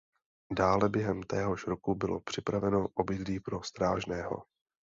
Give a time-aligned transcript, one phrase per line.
[0.53, 4.43] Dále během téhož roku bylo připraveno obydlí pro strážného.